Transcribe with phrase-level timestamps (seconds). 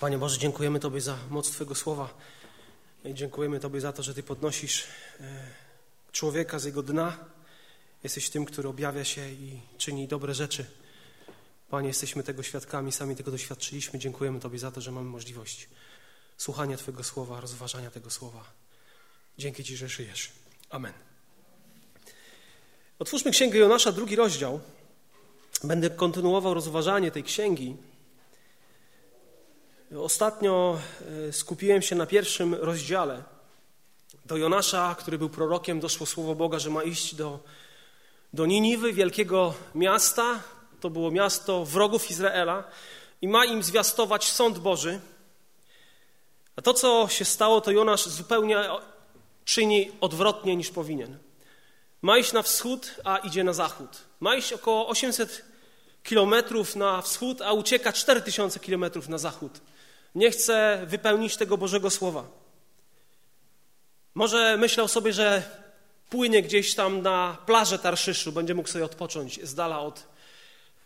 [0.00, 2.14] Panie Boże, dziękujemy Tobie za moc Twojego słowa.
[3.04, 4.84] Dziękujemy Tobie za to, że Ty podnosisz
[5.20, 5.46] e,
[6.12, 7.16] człowieka z jego dna.
[8.02, 10.66] Jesteś tym, który objawia się i czyni dobre rzeczy.
[11.70, 13.98] Panie, jesteśmy tego świadkami, sami tego doświadczyliśmy.
[13.98, 15.68] Dziękujemy Tobie za to, że mamy możliwość
[16.36, 18.44] słuchania Twojego słowa, rozważania tego słowa.
[19.38, 20.32] Dzięki Ci, że żyjesz.
[20.70, 20.92] Amen.
[22.98, 24.60] Otwórzmy Księgę Jonasza, drugi rozdział.
[25.64, 27.76] Będę kontynuował rozważanie tej księgi.
[30.02, 30.78] Ostatnio
[31.28, 33.22] e, skupiłem się na pierwszym rozdziale.
[34.24, 37.38] Do Jonasza, który był prorokiem, doszło słowo Boga, że ma iść do,
[38.32, 40.40] do Niniwy, wielkiego miasta.
[40.80, 42.64] To było miasto wrogów Izraela
[43.22, 45.00] i ma im zwiastować sąd Boży.
[46.56, 48.64] A to, co się stało, to Jonasz zupełnie
[49.44, 51.18] czyni odwrotnie niż powinien.
[52.02, 53.98] Ma iść na wschód, a idzie na zachód.
[54.20, 55.44] Ma iść około 800
[56.02, 59.60] kilometrów na wschód, a ucieka 4000 kilometrów na zachód
[60.16, 62.24] nie chce wypełnić tego Bożego Słowa.
[64.14, 65.42] Może myślał sobie, że
[66.10, 70.06] płynie gdzieś tam na plażę Tarszyszu, będzie mógł sobie odpocząć z dala od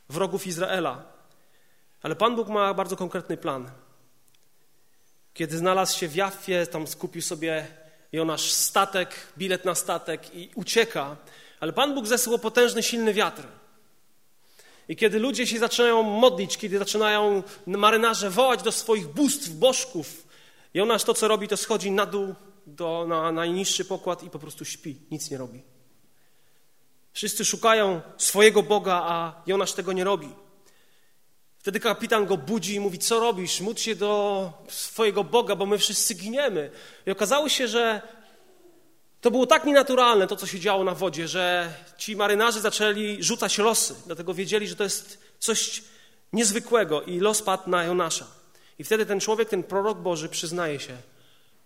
[0.09, 1.03] wrogów Izraela.
[2.03, 3.71] Ale Pan Bóg ma bardzo konkretny plan.
[5.35, 7.67] Kiedy znalazł się w Jaffie, tam skupił sobie
[8.13, 11.17] Jonasz statek, bilet na statek i ucieka.
[11.61, 13.43] Ale Pan Bóg zesłał potężny, silny wiatr.
[14.91, 20.27] I kiedy ludzie się zaczynają modlić, kiedy zaczynają marynarze wołać do swoich bóstw, bożków,
[20.75, 22.35] Jonasz to, co robi, to schodzi na dół
[22.67, 25.63] do, na najniższy pokład i po prostu śpi, nic nie robi.
[27.13, 30.29] Wszyscy szukają swojego Boga, a Jonasz tego nie robi.
[31.59, 33.61] Wtedy kapitan go budzi i mówi, co robisz?
[33.61, 36.71] Módl się do swojego Boga, bo my wszyscy giniemy.
[37.07, 38.03] I okazało się, że
[39.21, 43.59] to było tak nienaturalne, to co się działo na wodzie, że ci marynarze zaczęli rzucać
[43.59, 45.83] losy, dlatego wiedzieli, że to jest coś
[46.33, 48.27] niezwykłego i los padł na Jonasza.
[48.79, 50.97] I wtedy ten człowiek, ten prorok Boży przyznaje się,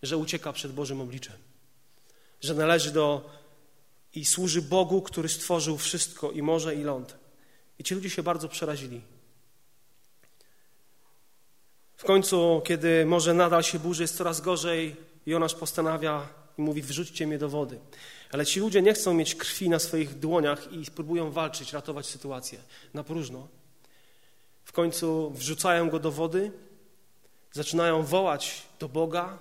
[0.03, 1.37] że ucieka przed Bożym obliczem,
[2.41, 3.31] że należy do
[4.15, 7.17] i służy Bogu, który stworzył wszystko i morze i ląd.
[7.79, 9.01] I ci ludzie się bardzo przerazili.
[11.97, 14.97] W końcu, kiedy morze nadal się burzy, jest coraz gorzej,
[15.27, 16.29] Jonasz postanawia
[16.59, 17.79] i mówi: Wrzućcie mnie do wody.
[18.31, 22.59] Ale ci ludzie nie chcą mieć krwi na swoich dłoniach i próbują walczyć, ratować sytuację
[22.95, 23.49] na próżno.
[24.65, 26.53] W końcu wrzucają go do wody,
[27.53, 29.39] zaczynają wołać do Boga.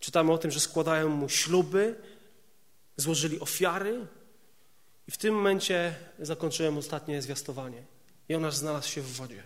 [0.00, 1.94] Czytamy o tym, że składają mu śluby,
[2.96, 4.06] złożyli ofiary.
[5.08, 7.82] I w tym momencie zakończyłem ostatnie zwiastowanie.
[8.28, 9.42] Jonasz znalazł się w wodzie.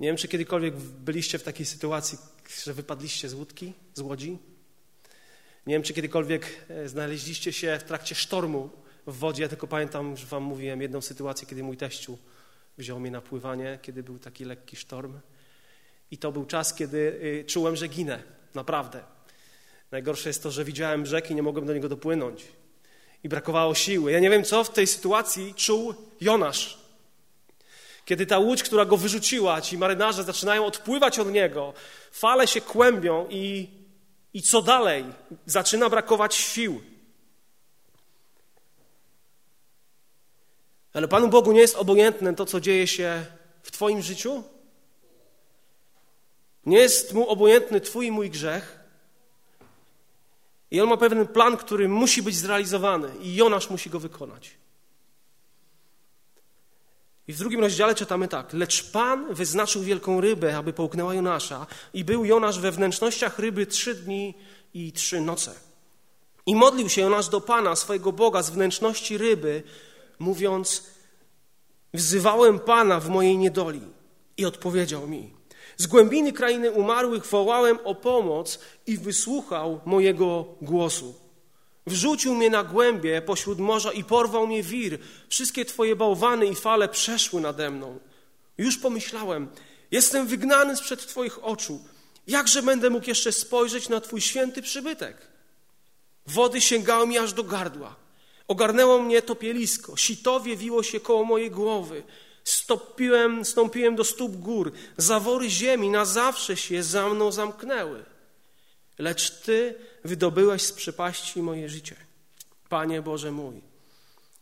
[0.00, 2.18] Nie wiem, czy kiedykolwiek byliście w takiej sytuacji,
[2.64, 4.38] że wypadliście z łódki, z łodzi.
[5.66, 8.70] Nie wiem, czy kiedykolwiek e, znaleźliście się w trakcie sztormu
[9.06, 9.42] w wodzie.
[9.42, 12.18] Ja tylko pamiętam, że wam mówiłem jedną sytuację, kiedy mój teściu
[12.78, 15.20] wziął mnie na pływanie, kiedy był taki lekki sztorm.
[16.10, 18.22] I to był czas, kiedy y, czułem, że ginę.
[18.54, 19.04] Naprawdę.
[19.90, 22.44] Najgorsze jest to, że widziałem brzeg i nie mogłem do niego dopłynąć.
[23.24, 24.12] I brakowało siły.
[24.12, 26.78] Ja nie wiem, co w tej sytuacji czuł Jonasz.
[28.04, 31.72] Kiedy ta łódź, która go wyrzuciła, ci marynarze zaczynają odpływać od niego,
[32.12, 33.68] fale się kłębią i
[34.34, 35.04] i co dalej?
[35.46, 36.82] Zaczyna brakować sił.
[40.92, 43.26] Ale Panu Bogu nie jest obojętne to, co dzieje się
[43.62, 44.44] w Twoim życiu?
[46.66, 48.78] Nie jest Mu obojętny Twój i mój grzech?
[50.70, 54.61] I On ma pewien plan, który musi być zrealizowany i Jonasz musi go wykonać.
[57.28, 58.52] I w drugim rozdziale czytamy tak.
[58.52, 63.94] Lecz Pan wyznaczył wielką rybę, aby połknęła Jonasza i był Jonasz we wnętrznościach ryby trzy
[63.94, 64.34] dni
[64.74, 65.54] i trzy noce.
[66.46, 69.62] I modlił się Jonasz do Pana, swojego Boga, z wnętrzności ryby,
[70.18, 70.86] mówiąc,
[71.94, 73.80] wzywałem Pana w mojej niedoli
[74.36, 75.34] i odpowiedział mi.
[75.76, 81.21] Z głębiny krainy umarłych wołałem o pomoc i wysłuchał mojego głosu.
[81.86, 84.98] Wrzucił mnie na głębie pośród morza i porwał mnie wir.
[85.28, 87.98] Wszystkie Twoje bałwany i fale przeszły nade mną.
[88.58, 89.48] Już pomyślałem,
[89.90, 91.84] jestem wygnany sprzed Twoich oczu.
[92.26, 95.16] Jakże będę mógł jeszcze spojrzeć na Twój święty przybytek?
[96.26, 97.96] Wody sięgały mi aż do gardła.
[98.48, 102.02] Ogarnęło mnie topielisko, sitowie wiło się koło mojej głowy.
[102.44, 108.04] Stopiłem, stąpiłem do stóp gór, zawory ziemi na zawsze się za mną zamknęły.
[108.98, 111.96] Lecz Ty wydobyłeś z przepaści moje życie.
[112.68, 113.62] Panie Boże mój,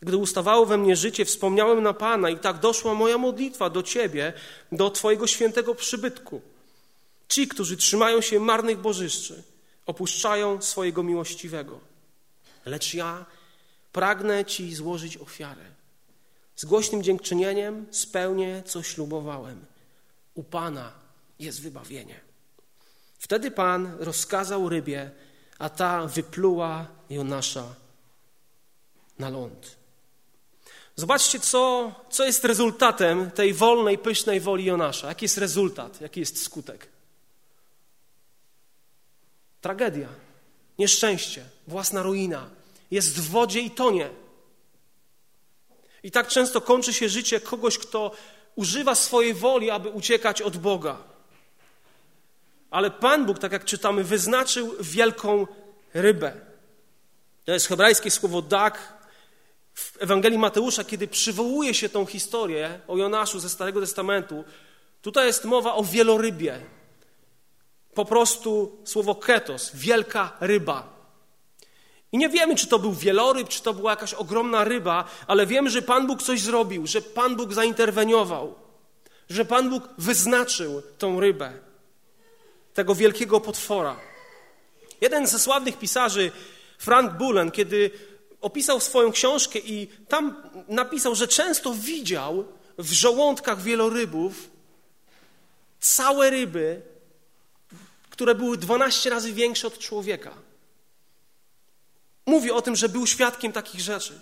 [0.02, 4.32] gdy ustawało we mnie życie, wspomniałem na Pana i tak doszła moja modlitwa do Ciebie,
[4.72, 6.42] do Twojego świętego przybytku.
[7.28, 9.42] Ci, którzy trzymają się marnych bożyszczy,
[9.86, 11.80] opuszczają swojego miłościwego.
[12.66, 13.26] Lecz ja
[13.92, 15.64] pragnę Ci złożyć ofiarę.
[16.56, 19.64] Z głośnym dziękczynieniem spełnię, co ślubowałem.
[20.34, 20.92] U Pana
[21.38, 22.20] jest wybawienie.
[23.18, 25.10] Wtedy Pan rozkazał rybie,
[25.60, 27.64] a ta wypluła Jonasza
[29.18, 29.76] na ląd.
[30.96, 35.08] Zobaczcie, co, co jest rezultatem tej wolnej, pysznej woli Jonasza.
[35.08, 36.88] Jaki jest rezultat, jaki jest skutek?
[39.60, 40.08] Tragedia,
[40.78, 42.50] nieszczęście, własna ruina.
[42.90, 44.10] Jest w wodzie i tonie.
[46.02, 48.12] I tak często kończy się życie kogoś, kto
[48.56, 51.09] używa swojej woli, aby uciekać od Boga.
[52.70, 55.46] Ale Pan Bóg, tak jak czytamy, wyznaczył wielką
[55.94, 56.32] rybę.
[57.44, 59.00] To jest hebrajskie słowo dak.
[59.74, 64.44] W Ewangelii Mateusza, kiedy przywołuje się tą historię o Jonaszu ze Starego Testamentu,
[65.02, 66.60] tutaj jest mowa o wielorybie.
[67.94, 71.00] Po prostu słowo ketos, wielka ryba.
[72.12, 75.70] I nie wiemy, czy to był wieloryb, czy to była jakaś ogromna ryba, ale wiemy,
[75.70, 78.54] że Pan Bóg coś zrobił, że Pan Bóg zainterweniował,
[79.30, 81.52] że Pan Bóg wyznaczył tą rybę,
[82.74, 83.96] tego wielkiego potwora.
[85.00, 86.32] Jeden ze sławnych pisarzy,
[86.78, 87.90] Frank Bullen, kiedy
[88.40, 92.44] opisał swoją książkę i tam napisał, że często widział
[92.78, 94.50] w żołądkach wielorybów
[95.80, 96.82] całe ryby,
[98.10, 100.34] które były 12 razy większe od człowieka.
[102.26, 104.20] Mówi o tym, że był świadkiem takich rzeczy.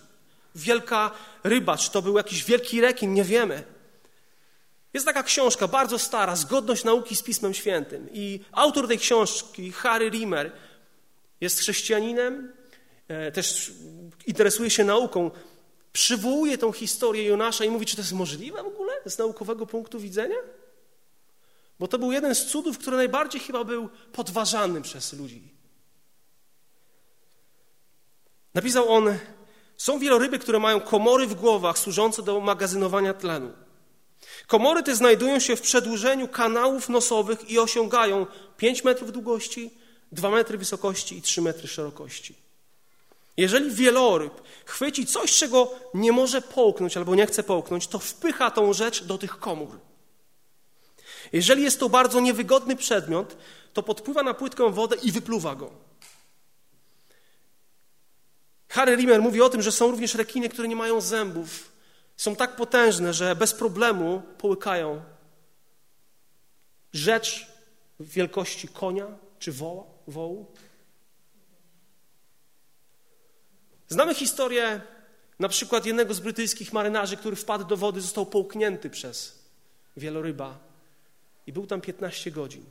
[0.54, 1.10] Wielka
[1.44, 3.77] ryba, czy to był jakiś wielki rekin, nie wiemy.
[4.94, 8.08] Jest taka książka, bardzo stara, Zgodność nauki z Pismem Świętym.
[8.12, 10.52] I autor tej książki, Harry Rimmer,
[11.40, 12.52] jest chrześcijaninem,
[13.08, 13.72] e, też
[14.26, 15.30] interesuje się nauką.
[15.92, 20.00] Przywołuje tą historię Jonasza i mówi, czy to jest możliwe w ogóle z naukowego punktu
[20.00, 20.36] widzenia?
[21.78, 25.54] Bo to był jeden z cudów, który najbardziej chyba był podważany przez ludzi.
[28.54, 29.18] Napisał on:
[29.76, 33.67] Są wieloryby, które mają komory w głowach służące do magazynowania tlenu.
[34.46, 38.26] Komory te znajdują się w przedłużeniu kanałów nosowych i osiągają
[38.56, 39.70] 5 metrów długości,
[40.12, 42.34] 2 metry wysokości i 3 metry szerokości.
[43.36, 48.72] Jeżeli wieloryb chwyci coś, czego nie może połknąć albo nie chce połknąć, to wpycha tą
[48.72, 49.80] rzecz do tych komór.
[51.32, 53.36] Jeżeli jest to bardzo niewygodny przedmiot,
[53.72, 55.70] to podpływa na płytką wodę i wypluwa go.
[58.68, 61.77] Harry Rimmer mówi o tym, że są również rekiny, które nie mają zębów.
[62.18, 65.02] Są tak potężne, że bez problemu połykają
[66.92, 67.46] rzecz
[68.00, 70.52] wielkości konia czy woła, wołu.
[73.88, 74.80] Znamy historię
[75.38, 79.38] na przykład jednego z brytyjskich marynarzy, który wpadł do wody, został połknięty przez
[79.96, 80.58] wieloryba
[81.46, 82.64] i był tam 15 godzin.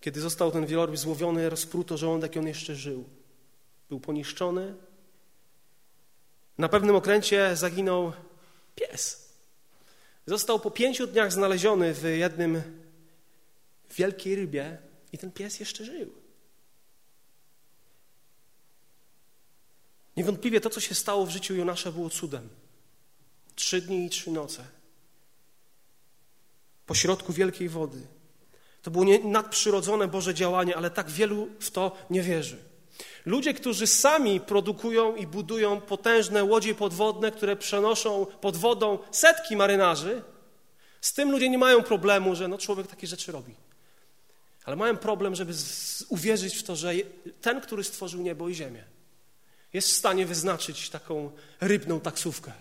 [0.00, 3.04] Kiedy został ten wieloryb złowiony, rozpruto żołądek i on jeszcze żył
[3.88, 4.74] był poniszczony.
[6.58, 8.12] Na pewnym okręcie zaginął
[8.74, 9.28] pies.
[10.26, 12.62] Został po pięciu dniach znaleziony w jednym
[13.96, 14.78] wielkiej rybie
[15.12, 16.12] i ten pies jeszcze żył.
[20.16, 22.48] Niewątpliwie to, co się stało w życiu Jonasza, było cudem.
[23.54, 24.64] Trzy dni i trzy noce.
[26.86, 28.06] Po środku wielkiej wody.
[28.82, 32.64] To było nadprzyrodzone Boże działanie, ale tak wielu w to nie wierzy.
[33.26, 40.22] Ludzie, którzy sami produkują i budują potężne łodzie podwodne, które przenoszą pod wodą setki marynarzy,
[41.00, 43.54] z tym ludzie nie mają problemu, że no, człowiek takie rzeczy robi.
[44.64, 45.52] Ale mają problem, żeby
[46.08, 46.92] uwierzyć w to, że
[47.40, 48.84] ten, który stworzył niebo i ziemię,
[49.72, 52.52] jest w stanie wyznaczyć taką rybną taksówkę.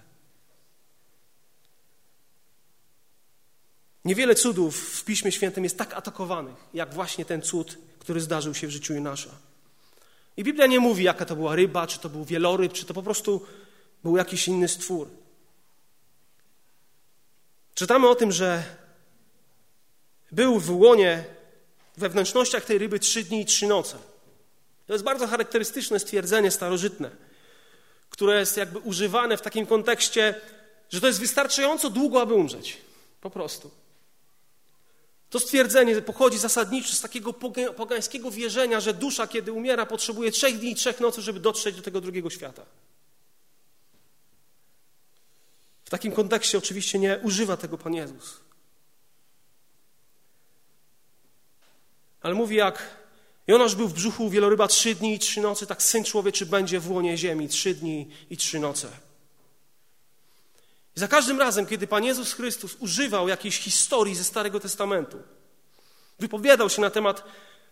[4.05, 8.67] Niewiele cudów w Piśmie Świętym jest tak atakowanych, jak właśnie ten cud, który zdarzył się
[8.67, 9.29] w życiu Jonasza.
[10.37, 13.03] I Biblia nie mówi, jaka to była ryba, czy to był wieloryb, czy to po
[13.03, 13.45] prostu
[14.03, 15.09] był jakiś inny stwór.
[17.75, 18.63] Czytamy o tym, że
[20.31, 21.23] był w łonie,
[21.97, 23.97] we wnętrznościach tej ryby trzy dni i trzy noce.
[24.87, 27.11] To jest bardzo charakterystyczne stwierdzenie starożytne,
[28.09, 30.41] które jest jakby używane w takim kontekście,
[30.89, 32.77] że to jest wystarczająco długo, aby umrzeć.
[33.21, 33.71] Po prostu.
[35.29, 37.33] To stwierdzenie pochodzi zasadniczo z takiego
[37.75, 41.81] pogańskiego wierzenia, że dusza, kiedy umiera, potrzebuje trzech dni i trzech nocy, żeby dotrzeć do
[41.81, 42.65] tego drugiego świata.
[45.85, 48.39] W takim kontekście oczywiście nie używa tego Pan Jezus.
[52.21, 52.97] Ale mówi, jak
[53.47, 56.91] Jonasz był w brzuchu wieloryba trzy dni i trzy nocy, tak Syn Człowieczy będzie w
[56.91, 59.06] łonie ziemi trzy dni i trzy noce.
[60.97, 65.17] I za każdym razem, kiedy Pan Jezus Chrystus używał jakiejś historii ze Starego Testamentu,
[66.19, 67.23] wypowiadał się na temat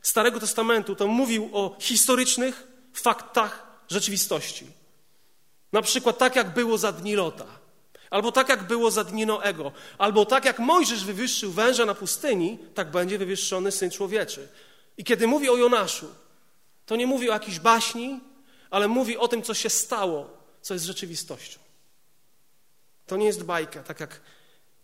[0.02, 4.68] Starego Testamentu, to mówił o historycznych faktach rzeczywistości.
[5.74, 7.46] Na przykład tak, jak było za dni Lota.
[8.10, 12.60] Albo tak jak było za dni Noego, albo tak jak Mojżesz wywyższył węża na pustyni,
[12.74, 14.48] tak będzie wywyższony Syn Człowieczy.
[14.98, 16.08] I kiedy mówi o Jonaszu,
[16.86, 18.20] to nie mówi o jakiejś baśni,
[18.70, 20.30] ale mówi o tym, co się stało,
[20.62, 21.65] co jest rzeczywistością.
[23.08, 24.22] To nie jest bajka, tak jak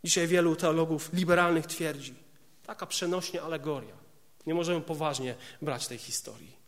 [0.03, 2.15] dzisiaj wielu teologów liberalnych twierdzi.
[2.65, 3.95] Taka przenośnie alegoria.
[4.45, 6.61] Nie możemy poważnie brać tej historii.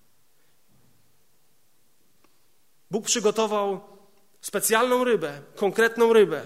[2.91, 3.81] Bóg przygotował
[4.41, 6.41] specjalną rybę, konkretną rybę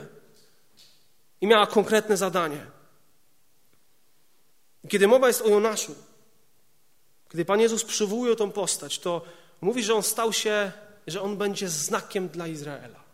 [1.42, 2.66] i miała konkretne zadanie.
[4.90, 5.96] Kiedy mowa jest o Jonaszu,
[7.32, 9.22] kiedy Pan Jezus przywołuje tą postać, to
[9.62, 10.72] mówi, że on stał się,
[11.08, 13.07] że on będzie znakiem dla Izraela.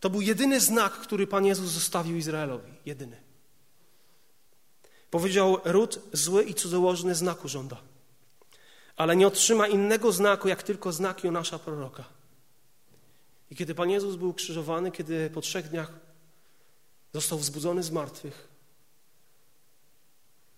[0.00, 2.72] To był jedyny znak, który Pan Jezus zostawił Izraelowi.
[2.86, 3.28] Jedyny.
[5.10, 7.76] Powiedział, ród zły i cudzołożny znaku żąda,
[8.96, 12.04] ale nie otrzyma innego znaku, jak tylko znak Jonasza proroka.
[13.50, 15.92] I kiedy Pan Jezus był krzyżowany, kiedy po trzech dniach
[17.14, 18.48] został wzbudzony z martwych,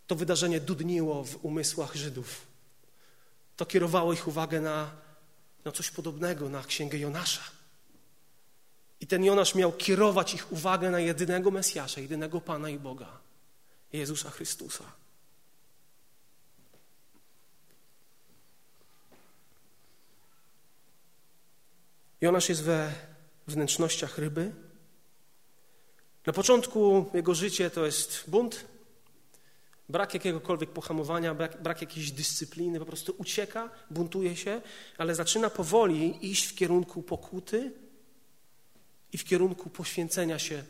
[0.06, 2.46] to wydarzenie dudniło w umysłach Żydów.
[3.56, 4.90] To kierowało ich uwagę na,
[5.64, 7.59] na coś podobnego, na księgę Jonasza.
[9.00, 13.18] I ten Jonasz miał kierować ich uwagę na jedynego Mesjasza, jedynego Pana i Boga,
[13.92, 14.84] Jezusa Chrystusa.
[22.20, 22.92] Jonasz jest we
[23.46, 24.52] wnętrznościach ryby.
[26.26, 28.64] Na początku jego życie to jest bunt,
[29.88, 34.60] brak jakiegokolwiek pohamowania, brak, brak jakiejś dyscypliny, po prostu ucieka, buntuje się,
[34.98, 37.72] ale zaczyna powoli iść w kierunku pokuty
[39.12, 40.64] i w kierunku poświęcenia się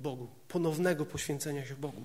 [0.00, 2.02] Bogu, ponownego poświęcenia się Bogu.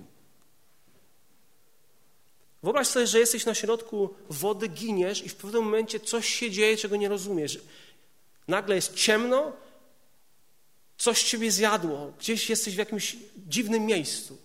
[2.62, 6.76] Wyobraź sobie, że jesteś na środku wody, giniesz i w pewnym momencie coś się dzieje,
[6.76, 7.60] czego nie rozumiesz.
[8.48, 9.52] Nagle jest ciemno,
[10.98, 14.38] coś ciebie zjadło, gdzieś jesteś w jakimś dziwnym miejscu.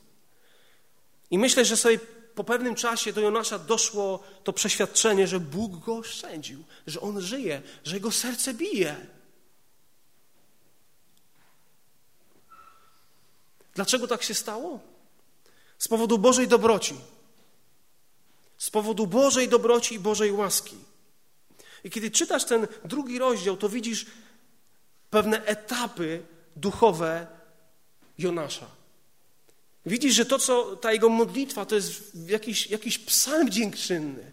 [1.31, 1.99] I myślę, że sobie
[2.35, 7.61] po pewnym czasie do Jonasza doszło to przeświadczenie, że Bóg go oszczędził, że on żyje,
[7.83, 8.95] że jego serce bije.
[13.77, 14.79] Dlaczego tak się stało?
[15.79, 16.95] Z powodu Bożej dobroci.
[18.57, 20.75] Z powodu Bożej dobroci i Bożej łaski.
[21.83, 24.05] I kiedy czytasz ten drugi rozdział, to widzisz
[25.09, 27.27] pewne etapy duchowe
[28.17, 28.65] Jonasza.
[29.85, 34.31] Widzisz, że to, co ta jego modlitwa, to jest jakiś, jakiś psalm dziękczynny.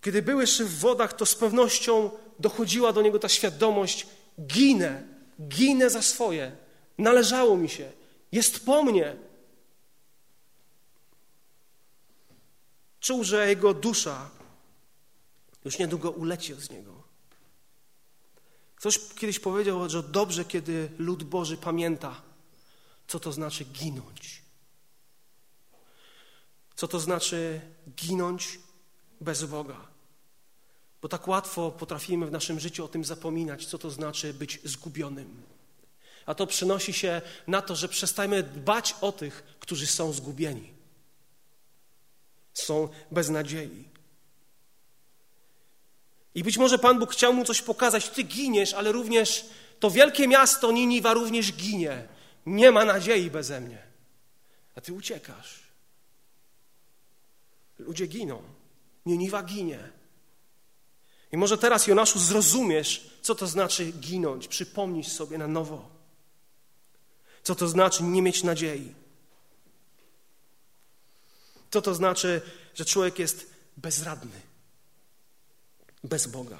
[0.00, 4.06] Kiedy był jeszcze w wodach, to z pewnością dochodziła do niego ta świadomość:
[4.40, 5.08] ginę,
[5.40, 6.56] ginę za swoje,
[6.98, 7.92] należało mi się,
[8.32, 9.16] jest po mnie.
[13.00, 14.30] Czuł, że jego dusza
[15.64, 17.02] już niedługo uleci z niego.
[18.76, 22.22] Ktoś kiedyś powiedział, że dobrze, kiedy lud Boży pamięta,
[23.08, 24.42] co to znaczy ginąć.
[26.76, 27.60] Co to znaczy
[27.96, 28.58] ginąć
[29.20, 29.97] bez Boga.
[31.02, 35.42] Bo tak łatwo potrafimy w naszym życiu o tym zapominać, co to znaczy być zgubionym.
[36.26, 40.72] A to przynosi się na to, że przestajemy dbać o tych, którzy są zgubieni.
[42.54, 43.88] Są bez nadziei.
[46.34, 48.08] I być może Pan Bóg chciał mu coś pokazać.
[48.08, 49.46] Ty giniesz, ale również
[49.80, 52.08] to wielkie miasto Niniwa również ginie.
[52.46, 53.82] Nie ma nadziei beze mnie.
[54.74, 55.60] A ty uciekasz.
[57.78, 58.42] Ludzie giną.
[59.06, 59.97] Niniwa ginie.
[61.32, 64.48] I może teraz, Jonaszu, zrozumiesz, co to znaczy ginąć.
[64.48, 65.88] Przypomnisz sobie na nowo.
[67.42, 68.94] Co to znaczy nie mieć nadziei.
[71.70, 72.40] Co to znaczy,
[72.74, 74.40] że człowiek jest bezradny
[76.04, 76.58] bez Boga.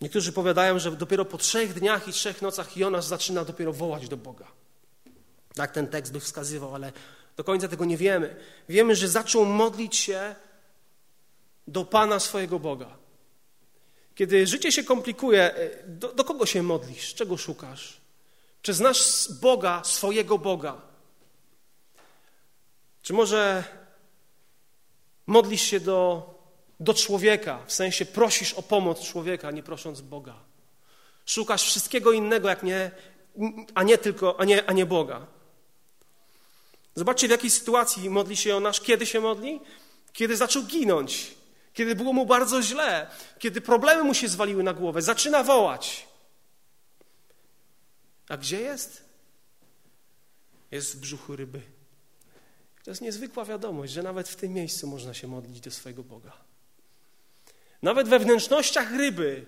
[0.00, 4.16] Niektórzy powiadają, że dopiero po trzech dniach i trzech nocach Jonasz zaczyna dopiero wołać do
[4.16, 4.46] Boga.
[5.54, 6.92] Tak ten tekst by wskazywał, ale
[7.36, 8.36] do końca tego nie wiemy.
[8.68, 10.34] Wiemy, że zaczął modlić się
[11.66, 12.96] do Pana swojego Boga.
[14.14, 17.14] Kiedy życie się komplikuje, e, do, do kogo się modlisz?
[17.14, 18.00] Czego szukasz?
[18.62, 20.80] Czy znasz Boga, swojego Boga?
[23.02, 23.64] Czy może
[25.26, 26.30] Modlisz się do,
[26.80, 30.34] do człowieka, w sensie prosisz o pomoc człowieka, nie prosząc Boga.
[31.26, 32.90] Szukasz wszystkiego innego, jak nie,
[33.74, 35.26] a nie tylko, a nie, a nie Boga.
[36.96, 38.80] Zobaczcie, w jakiej sytuacji modli się Jonasz.
[38.80, 39.60] Kiedy się modli?
[40.12, 41.34] Kiedy zaczął ginąć,
[41.74, 45.02] kiedy było mu bardzo źle, kiedy problemy mu się zwaliły na głowę.
[45.02, 46.06] Zaczyna wołać.
[48.28, 49.04] A gdzie jest?
[50.70, 51.62] Jest w brzuchu ryby.
[52.84, 56.32] To jest niezwykła wiadomość, że nawet w tym miejscu można się modlić do swojego Boga.
[57.82, 59.46] Nawet we wnętrznościach ryby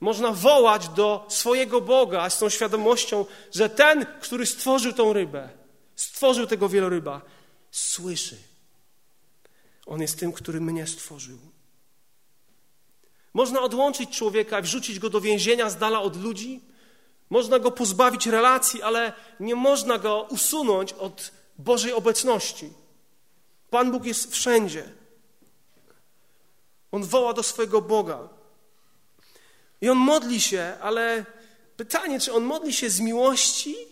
[0.00, 5.59] można wołać do swojego Boga z tą świadomością, że ten, który stworzył tą rybę,
[6.00, 7.22] stworzył tego wieloryba,
[7.70, 8.36] słyszy.
[9.86, 11.38] On jest tym, który mnie stworzył.
[13.34, 16.60] Można odłączyć człowieka wrzucić go do więzienia z dala od ludzi.
[17.30, 22.72] Można go pozbawić relacji, ale nie można go usunąć od Bożej obecności.
[23.70, 24.92] Pan Bóg jest wszędzie.
[26.92, 28.28] On woła do swojego Boga.
[29.80, 31.24] I on modli się, ale
[31.76, 33.89] pytanie, czy on modli się z miłości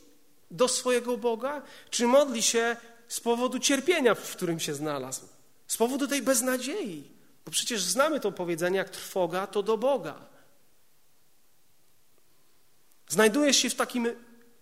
[0.51, 2.77] do swojego Boga, czy modli się
[3.09, 5.29] z powodu cierpienia, w którym się znalazł,
[5.67, 7.13] z powodu tej beznadziei.
[7.45, 10.27] Bo przecież znamy to powiedzenie, jak trwoga to do Boga.
[13.09, 14.09] Znajdujesz się w takim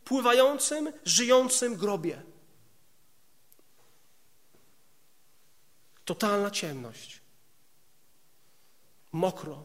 [0.04, 2.22] pływającym, żyjącym grobie.
[6.04, 7.20] Totalna ciemność.
[9.12, 9.64] Mokro.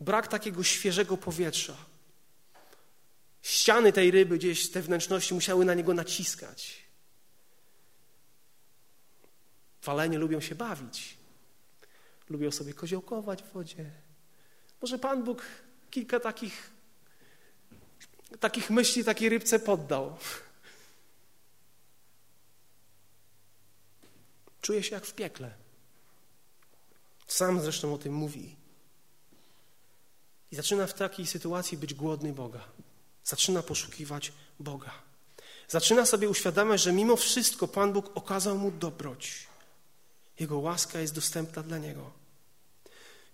[0.00, 1.76] Brak takiego świeżego powietrza.
[3.44, 6.84] Ściany tej ryby, gdzieś te wnętrzności musiały na niego naciskać.
[9.82, 11.16] Walenie lubią się bawić.
[12.28, 13.90] Lubią sobie koziołkować w wodzie.
[14.82, 15.42] Może Pan Bóg
[15.90, 16.70] kilka takich,
[18.40, 20.16] takich myśli takiej rybce poddał.
[24.60, 25.54] Czuje się jak w piekle.
[27.26, 28.56] Sam zresztą o tym mówi.
[30.50, 32.68] I zaczyna w takiej sytuacji być głodny Boga.
[33.24, 34.90] Zaczyna poszukiwać Boga.
[35.68, 39.46] Zaczyna sobie uświadamiać, że mimo wszystko Pan Bóg okazał mu dobroć.
[40.40, 42.10] Jego łaska jest dostępna dla niego.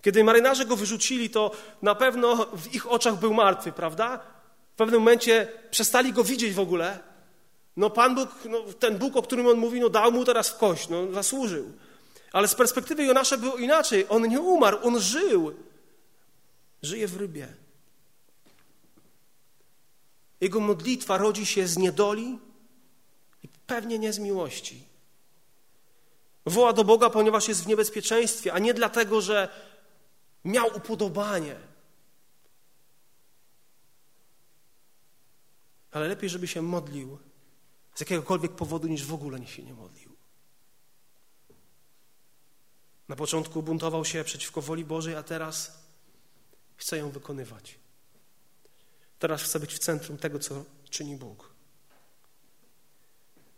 [0.03, 1.51] Kiedy marynarze go wyrzucili, to
[1.83, 4.21] na pewno w ich oczach był martwy, prawda?
[4.73, 6.99] W pewnym momencie przestali go widzieć w ogóle.
[7.77, 10.57] No Pan Bóg, no, ten Bóg, o którym on mówi, no dał mu teraz w
[10.57, 11.73] kość, no zasłużył.
[12.33, 14.07] Ale z perspektywy Jonasza było inaczej.
[14.09, 15.55] On nie umarł, on żył.
[16.83, 17.60] Żyje w rybie.
[20.41, 22.39] Jego modlitwa rodzi się z niedoli
[23.43, 24.85] i pewnie nie z miłości.
[26.47, 29.49] Woła do Boga, ponieważ jest w niebezpieczeństwie, a nie dlatego, że
[30.45, 31.57] miał upodobanie.
[35.91, 37.19] Ale lepiej, żeby się modlił
[37.95, 40.17] z jakiegokolwiek powodu, niż w ogóle się nie modlił.
[43.09, 45.85] Na początku buntował się przeciwko woli Bożej, a teraz
[46.77, 47.79] chce ją wykonywać.
[49.21, 51.51] Teraz chce być w centrum tego, co czyni Bóg.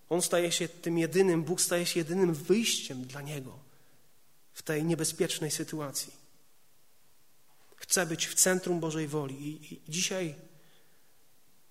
[0.09, 3.59] On staje się tym jedynym, Bóg staje się jedynym wyjściem dla niego
[4.53, 6.13] w tej niebezpiecznej sytuacji.
[7.77, 9.49] Chce być w centrum Bożej woli.
[9.49, 10.35] I, i dzisiaj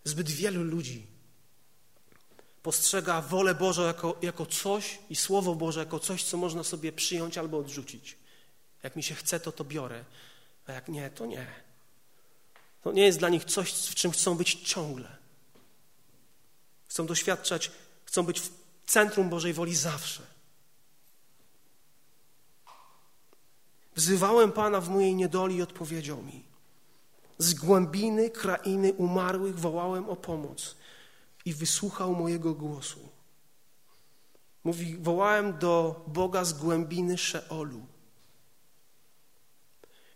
[0.04, 1.08] zbyt wielu ludzi
[2.64, 7.38] postrzega wolę Bożą jako, jako coś i Słowo Boże jako coś, co można sobie przyjąć
[7.38, 8.18] albo odrzucić.
[8.84, 10.06] Jak mi się chce, to to biorę,
[10.68, 11.71] a jak nie, to nie.
[12.82, 15.18] To nie jest dla nich coś, w czym chcą być ciągle.
[16.88, 17.72] Chcą doświadczać,
[18.06, 18.50] chcą być w
[18.86, 20.24] centrum Bożej woli zawsze.
[23.96, 26.44] Wzywałem Pana w mojej niedoli i odpowiedział mi.
[27.38, 30.76] Z głębiny krainy umarłych wołałem o pomoc
[31.46, 33.10] i wysłuchał mojego głosu.
[34.64, 37.86] Mówi, wołałem do Boga z głębiny Szeolu.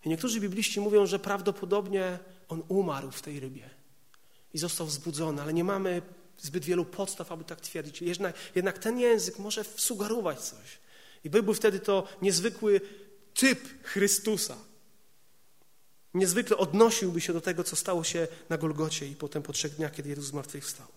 [0.06, 2.20] I niektórzy bibliści mówią, że prawdopodobnie
[2.50, 3.70] on umarł w tej rybie
[4.54, 6.02] i został wzbudzony, ale nie mamy
[6.38, 8.02] zbyt wielu podstaw, aby tak twierdzić.
[8.02, 10.80] Jednak, jednak ten język może sugerować coś.
[11.24, 12.82] I byłby wtedy to niezwykły
[13.34, 14.58] typ Chrystusa.
[16.14, 19.92] Niezwykle odnosiłby się do tego, co stało się na Golgocie i potem po trzech dniach,
[19.92, 20.88] kiedy Jezus zmartwychwstał.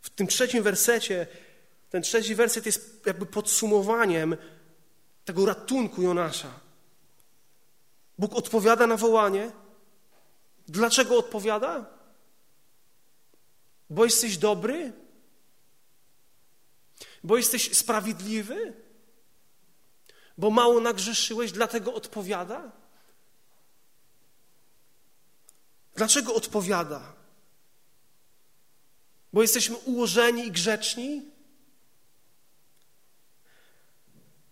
[0.00, 1.26] W tym trzecim wersecie,
[1.90, 4.36] ten trzeci werset jest jakby podsumowaniem
[5.24, 6.60] tego ratunku Jonasza.
[8.18, 9.50] Bóg odpowiada na wołanie.
[10.68, 11.86] Dlaczego odpowiada?
[13.90, 14.92] Bo jesteś dobry?
[17.24, 18.74] Bo jesteś sprawiedliwy?
[20.38, 22.72] Bo mało nagrzeszyłeś, dlatego odpowiada?
[25.96, 27.12] Dlaczego odpowiada?
[29.32, 31.30] Bo jesteśmy ułożeni i grzeczni?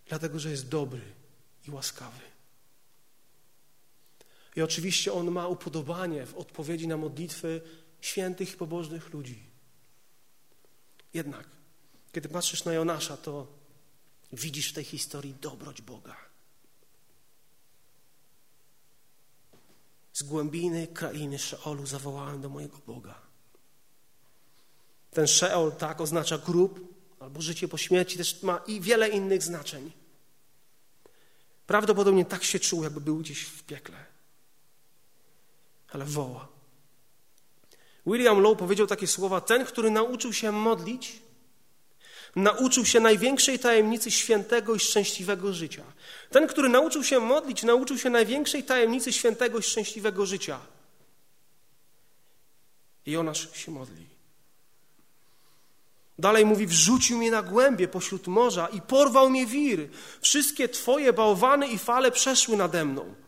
[0.07, 1.03] Dlatego, że jest dobry
[1.69, 2.36] i łaskawy.
[4.57, 7.61] I oczywiście On ma upodobanie w odpowiedzi na modlitwy
[8.01, 9.51] świętych i pobożnych ludzi.
[11.15, 11.49] Jednak,
[12.13, 13.47] kiedy patrzysz na Jonasza, to
[14.33, 16.17] widzisz w tej historii dobroć Boga.
[20.13, 23.21] Z głębiny krainy Szeolu zawołałem do mojego Boga.
[25.11, 29.93] Ten Sheol tak oznacza grób albo życie po śmierci, też ma i wiele innych znaczeń.
[31.67, 34.16] Prawdopodobnie tak się czuł, jakby był gdzieś w piekle.
[35.97, 36.49] Ale woła.
[38.07, 41.23] William Lowe powiedział takie słowa: Ten, który nauczył się modlić,
[42.37, 45.85] nauczył się największej tajemnicy świętego i szczęśliwego życia.
[46.31, 50.59] Ten, który nauczył się modlić, nauczył się największej tajemnicy świętego i szczęśliwego życia.
[53.07, 54.07] I Jonasz się modli.
[56.19, 59.89] Dalej mówi, wrzucił mnie na głębie pośród morza i porwał mnie wir.
[60.21, 63.26] Wszystkie twoje bałwany i fale przeszły nade mną.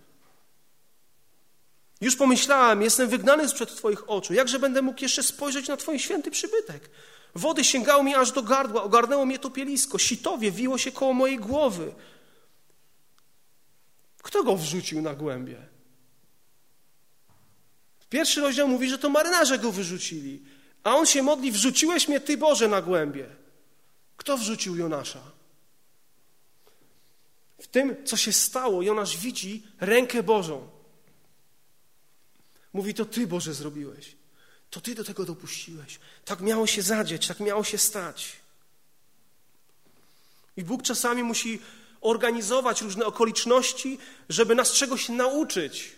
[2.00, 4.34] Już pomyślałem, jestem wygnany sprzed twoich oczu.
[4.34, 6.90] Jakże będę mógł jeszcze spojrzeć na twój święty przybytek?
[7.34, 11.94] Wody sięgały mi aż do gardła, ogarnęło mnie topielisko, sitowie wiło się koło mojej głowy.
[14.22, 15.56] Kto go wrzucił na głębie?
[18.10, 20.44] Pierwszy rozdział mówi, że to marynarze go wyrzucili.
[20.84, 23.26] A on się modli, wrzuciłeś mnie Ty Boże na głębie.
[24.16, 25.22] Kto wrzucił Jonasza?
[27.60, 30.77] W tym, co się stało, Jonasz widzi rękę Bożą.
[32.78, 34.16] Mówi, to Ty Boże zrobiłeś.
[34.70, 35.98] To Ty do tego dopuściłeś.
[36.24, 38.36] Tak miało się zadzieć, tak miało się stać.
[40.56, 41.60] I Bóg czasami musi
[42.00, 45.96] organizować różne okoliczności, żeby nas czegoś nauczyć.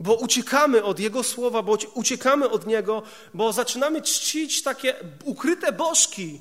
[0.00, 3.02] Bo uciekamy od Jego słowa, bo uciekamy od Niego,
[3.34, 6.40] bo zaczynamy czcić takie ukryte bożki,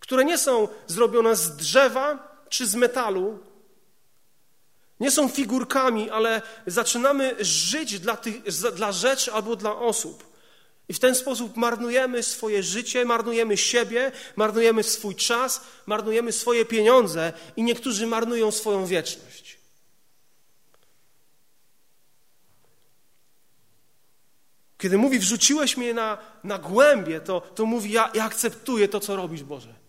[0.00, 3.38] które nie są zrobione z drzewa czy z metalu,
[5.00, 8.42] nie są figurkami, ale zaczynamy żyć dla, tych,
[8.74, 10.36] dla rzeczy albo dla osób.
[10.88, 17.32] I w ten sposób marnujemy swoje życie, marnujemy siebie, marnujemy swój czas, marnujemy swoje pieniądze
[17.56, 19.58] i niektórzy marnują swoją wieczność.
[24.78, 29.16] Kiedy mówi, wrzuciłeś mnie na, na głębie, to, to mówi, ja, ja akceptuję to, co
[29.16, 29.85] robisz, Boże.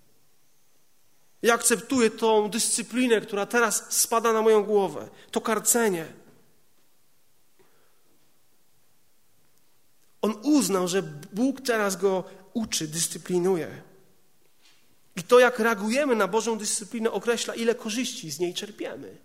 [1.42, 6.06] Ja akceptuję tą dyscyplinę, która teraz spada na moją głowę, to karcenie.
[10.22, 11.02] On uznał, że
[11.34, 12.24] Bóg teraz go
[12.54, 13.82] uczy, dyscyplinuje.
[15.16, 19.18] I to, jak reagujemy na Bożą dyscyplinę, określa, ile korzyści z niej czerpiemy.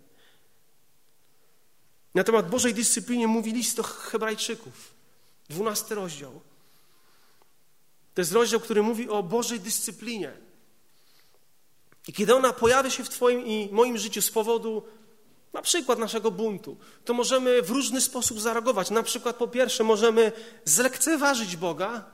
[2.15, 4.95] Na temat Bożej dyscypliny mówi list do Hebrajczyków.
[5.49, 6.41] Dwunasty rozdział.
[8.15, 10.33] To jest rozdział, który mówi o Bożej dyscyplinie.
[12.09, 14.83] I kiedy ona pojawia się w Twoim i moim życiu z powodu
[15.53, 18.91] na przykład naszego buntu, to możemy w różny sposób zareagować.
[18.91, 20.33] Na przykład po pierwsze możemy
[20.65, 22.05] zlekceważyć Boga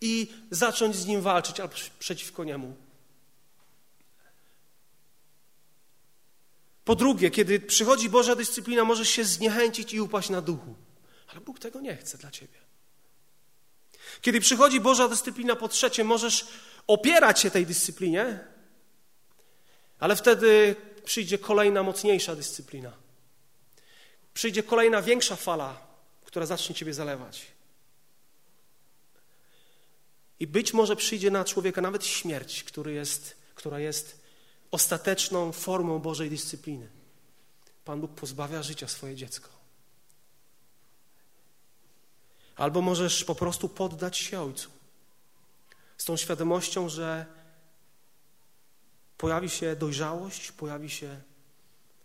[0.00, 2.76] i zacząć z Nim walczyć albo przeciwko Niemu.
[6.84, 10.74] Po drugie, kiedy przychodzi Boża dyscyplina, możesz się zniechęcić i upaść na duchu.
[11.28, 12.58] Ale Bóg tego nie chce dla Ciebie.
[14.20, 16.46] Kiedy przychodzi Boża dyscyplina po trzecie, możesz
[16.86, 18.51] opierać się tej dyscyplinie,
[20.02, 22.92] ale wtedy przyjdzie kolejna mocniejsza dyscyplina.
[24.34, 25.86] Przyjdzie kolejna większa fala,
[26.24, 27.46] która zacznie ciebie zalewać.
[30.40, 34.20] I być może przyjdzie na człowieka nawet śmierć, który jest, która jest
[34.70, 36.88] ostateczną formą Bożej dyscypliny.
[37.84, 39.48] Pan Bóg pozbawia życia swoje dziecko.
[42.56, 44.70] Albo możesz po prostu poddać się Ojcu.
[45.98, 47.41] Z tą świadomością, że
[49.22, 51.20] pojawi się dojrzałość, pojawi się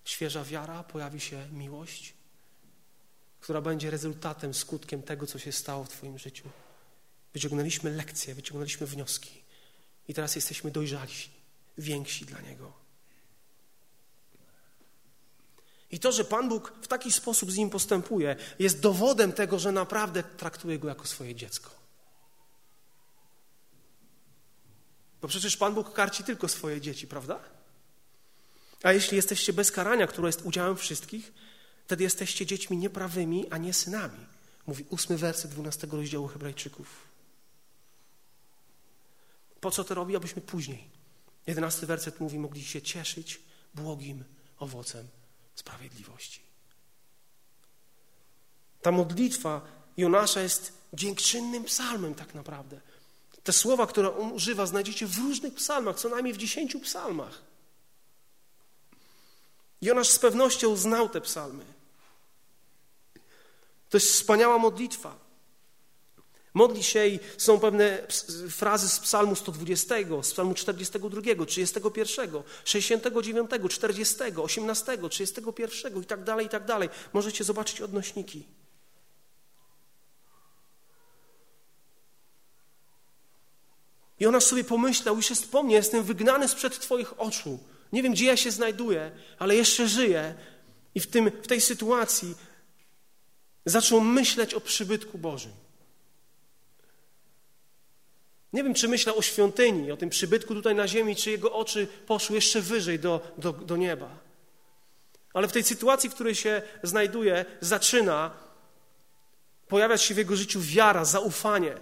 [0.05, 2.13] świeża wiara, pojawi się miłość,
[3.39, 6.49] która będzie rezultatem, skutkiem tego, co się stało w Twoim życiu.
[7.33, 9.41] Wyciągnęliśmy lekcje, wyciągnęliśmy wnioski
[10.07, 11.29] i teraz jesteśmy dojrzalsi,
[11.77, 12.73] więksi dla Niego.
[15.91, 19.71] I to, że Pan Bóg w taki sposób z nim postępuje, jest dowodem tego, że
[19.71, 21.76] naprawdę traktuje go jako swoje dziecko.
[25.21, 27.39] Bo przecież Pan Bóg karci tylko swoje dzieci, prawda?
[28.83, 31.33] A jeśli jesteście bez karania, które jest udziałem wszystkich,
[31.85, 34.25] wtedy jesteście dziećmi nieprawymi, a nie synami.
[34.67, 37.07] Mówi ósmy werset dwunastego rozdziału Hebrajczyków.
[39.61, 40.15] Po co to robi?
[40.15, 40.89] Abyśmy później.
[41.47, 43.39] Jedenasty werset mówi, mogli się cieszyć
[43.73, 44.23] błogim
[44.59, 45.07] owocem
[45.55, 46.41] sprawiedliwości.
[48.81, 49.61] Ta modlitwa
[49.97, 52.81] Jonasza jest dziękczynnym psalmem tak naprawdę.
[53.47, 57.41] Te słowa, które on używa, znajdziecie w różnych psalmach, co najmniej w dziesięciu psalmach.
[59.81, 61.65] Jonasz z pewnością znał te psalmy.
[63.89, 65.19] To jest wspaniała modlitwa.
[66.53, 68.07] Modli się i są pewne
[68.49, 76.45] frazy z psalmu 120, z psalmu 42, 31, 69, 40, 18, 31 i tak dalej,
[76.45, 76.89] i tak dalej.
[77.13, 78.56] Możecie zobaczyć odnośniki.
[84.19, 87.59] I ona sobie pomyślał, już jest po mnie, jestem wygnany sprzed Twoich oczu.
[87.93, 90.35] Nie wiem, gdzie ja się znajduję, ale jeszcze żyję.
[90.95, 92.35] I w, tym, w tej sytuacji
[93.65, 95.51] zaczął myśleć o przybytku Bożym.
[98.53, 101.87] Nie wiem, czy myślał o świątyni, o tym przybytku tutaj na ziemi, czy jego oczy
[102.05, 104.09] poszły jeszcze wyżej do, do, do nieba.
[105.33, 108.31] Ale w tej sytuacji, w której się znajduje, zaczyna
[109.67, 111.77] pojawiać się w jego życiu wiara, zaufanie.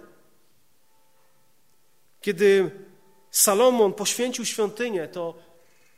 [2.26, 2.70] Kiedy
[3.30, 5.38] Salomon poświęcił świątynię, to,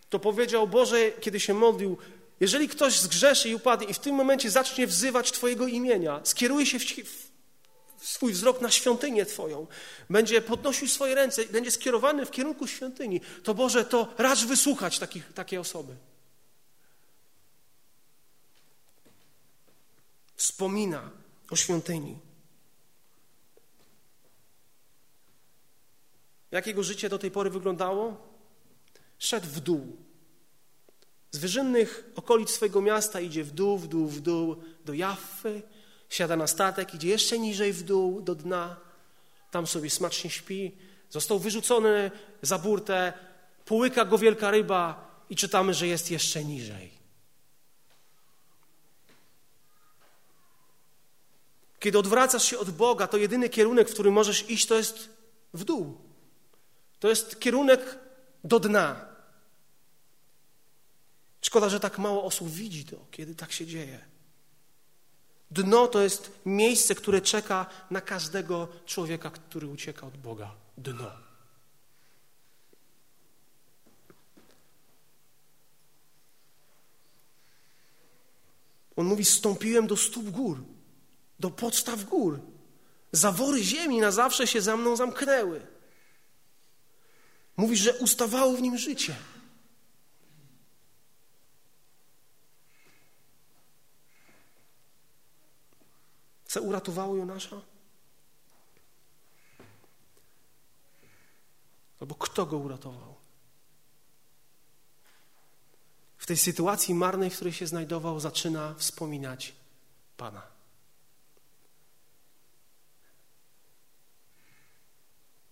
[0.09, 1.99] to powiedział Boże, kiedy się modlił,
[2.41, 6.79] jeżeli ktoś zgrzeszy i upadnie i w tym momencie zacznie wzywać Twojego imienia, skieruje się
[6.79, 6.85] w,
[7.99, 9.67] w swój wzrok na świątynię Twoją,
[10.11, 15.33] będzie podnosił swoje ręce, będzie skierowany w kierunku świątyni, to Boże, to racz wysłuchać takich,
[15.33, 15.97] takiej osoby.
[20.37, 21.11] Wspomina
[21.51, 22.28] o świątyni.
[26.51, 28.17] Jak jego życie do tej pory wyglądało?
[29.19, 29.97] Szedł w dół.
[31.31, 35.63] Z wyżynnych okolic swojego miasta idzie w dół, w dół, w dół do Jaffy,
[36.09, 38.77] siada na statek, idzie jeszcze niżej w dół do dna,
[39.51, 40.77] tam sobie smacznie śpi.
[41.11, 42.11] Został wyrzucony
[42.43, 43.13] za burtę,
[43.65, 46.99] połyka go wielka ryba i czytamy, że jest jeszcze niżej.
[51.81, 55.09] Kiedy odwracasz się od Boga, to jedyny kierunek, w którym możesz iść, to jest
[55.55, 56.08] w dół.
[57.01, 57.99] To jest kierunek
[58.45, 59.09] do dna.
[61.43, 64.05] Szkoda, że tak mało osób widzi to, kiedy tak się dzieje.
[65.51, 70.55] Dno to jest miejsce, które czeka na każdego człowieka, który ucieka od Boga.
[70.77, 71.11] Dno.
[78.97, 80.59] On mówi: Stąpiłem do stóp gór,
[81.41, 82.41] do podstaw gór.
[83.13, 85.78] Zawory ziemi na zawsze się za mną zamknęły.
[87.59, 89.16] Mówi, że ustawało w nim życie.
[96.47, 97.61] Co uratowało Jonasza?
[102.01, 103.14] Albo kto go uratował?
[106.18, 109.55] W tej sytuacji marnej, w której się znajdował, zaczyna wspominać
[110.16, 110.42] Pana.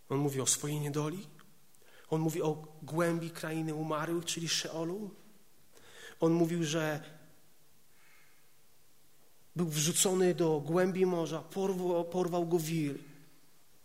[0.08, 1.35] On mówi o swojej niedoli,
[2.10, 5.10] on mówi o głębi krainy umarłych, czyli Szeolu.
[6.20, 7.00] On mówił, że
[9.56, 12.94] był wrzucony do głębi morza, porwał, porwał go wir.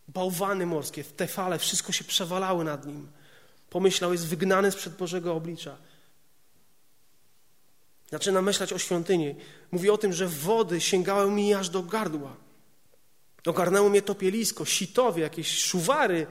[0.08, 3.12] Bałwany morskie, te fale, wszystko się przewalały nad nim.
[3.70, 5.78] Pomyślał, jest wygnany sprzed Bożego oblicza.
[8.12, 9.36] Zaczyna myśleć o świątyni.
[9.72, 12.36] Mówi o tym, że wody sięgały mi aż do gardła.
[13.46, 16.28] Ogarnęło mnie topielisko, sitowie, jakieś szuwary,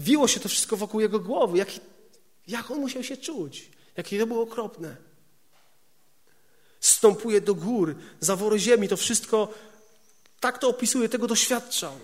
[0.00, 1.58] Wiło się to wszystko wokół jego głowy.
[1.58, 1.68] Jak,
[2.46, 3.70] jak on musiał się czuć?
[3.96, 4.96] Jakie to było okropne.
[6.80, 9.54] Stąpuje do gór, zawory ziemi, to wszystko,
[10.40, 11.98] tak to opisuje, tego doświadczał.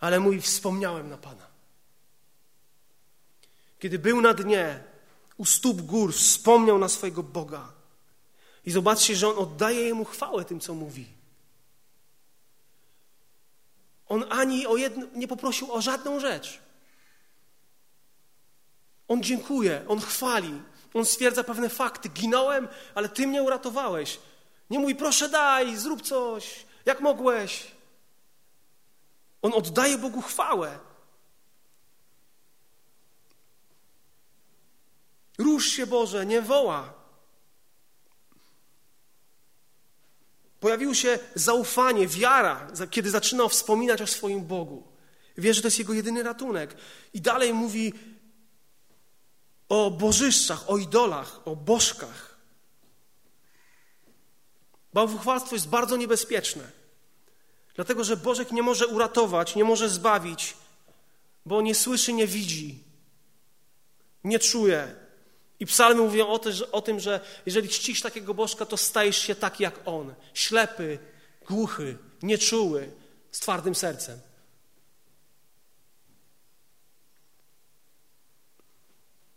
[0.00, 1.46] Ale mój wspomniałem na Pana.
[3.78, 4.84] Kiedy był na dnie,
[5.36, 7.72] u stóp gór, wspomniał na swojego Boga.
[8.64, 11.13] I zobaczcie, że on oddaje jemu chwałę tym, co mówi.
[14.08, 16.58] On ani o jedno, nie poprosił o żadną rzecz.
[19.08, 20.62] On dziękuje, on chwali,
[20.94, 22.08] on stwierdza pewne fakty.
[22.08, 24.20] Ginąłem, ale ty mnie uratowałeś.
[24.70, 27.66] Nie mówi, proszę daj, zrób coś, jak mogłeś.
[29.42, 30.78] On oddaje Bogu chwałę.
[35.38, 37.03] Rusz się, Boże, nie woła.
[40.64, 44.82] Pojawiło się zaufanie, wiara, kiedy zaczynał wspominać o swoim Bogu.
[45.38, 46.76] Wie, że to jest jego jedyny ratunek.
[47.14, 47.92] I dalej mówi
[49.68, 52.38] o bożyszczach, o idolach, o bożkach.
[54.92, 56.70] Bałwochwalstwo jest bardzo niebezpieczne.
[57.74, 60.56] Dlatego, że Bożek nie może uratować, nie może zbawić,
[61.46, 62.84] bo nie słyszy, nie widzi,
[64.24, 64.94] nie czuje.
[65.64, 66.40] I psalmy mówią o,
[66.72, 70.14] o tym, że jeżeli czcisz takiego bożka, to stajesz się taki jak on.
[70.34, 70.98] Ślepy,
[71.46, 72.90] głuchy, nieczuły,
[73.32, 74.20] z twardym sercem.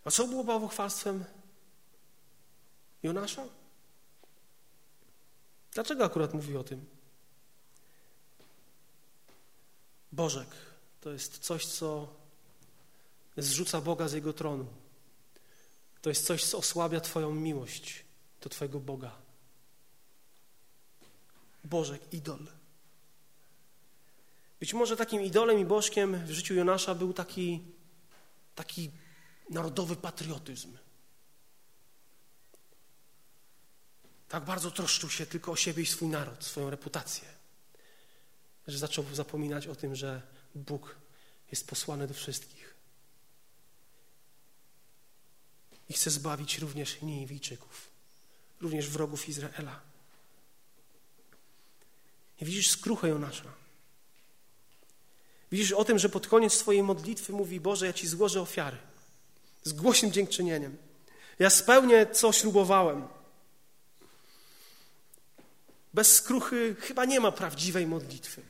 [0.04, 1.26] A co było bałwochwalstwem
[3.04, 3.46] Jonasza?
[5.72, 6.86] Dlaczego akurat mówi o tym?
[10.12, 10.50] Bożek
[11.02, 12.08] to jest coś, co
[13.38, 14.87] zrzuca Boga z jego tronu.
[16.02, 18.06] To jest coś, co osłabia Twoją miłość
[18.42, 19.16] do Twojego Boga.
[21.64, 22.48] Bożek, idol.
[24.60, 27.64] Być może takim idolem i bożkiem w życiu Jonasza był taki,
[28.56, 28.92] taki
[29.50, 30.78] narodowy patriotyzm.
[34.30, 37.28] Tak bardzo troszczył się tylko o siebie i swój naród, swoją reputację,
[38.68, 40.22] że zaczął zapominać o tym, że
[40.56, 40.96] Bóg
[41.52, 42.77] jest posłany do wszystkich.
[45.90, 47.90] I chce zbawić również Niniwijczyków,
[48.62, 49.80] również wrogów Izraela.
[52.42, 53.52] I widzisz skruchę Jonasza.
[55.52, 58.78] Widzisz o tym, że pod koniec swojej modlitwy mówi Boże, ja Ci złożę ofiary
[59.64, 60.78] z głośnym dziękczynieniem.
[61.40, 63.08] Ja spełnię, co ślubowałem.
[65.94, 68.42] Bez skruchy chyba nie ma prawdziwej modlitwy.